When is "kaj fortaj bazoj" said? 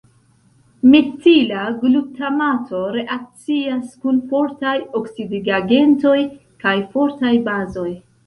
6.65-7.89